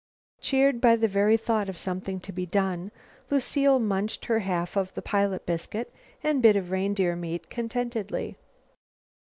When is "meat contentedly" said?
7.15-8.35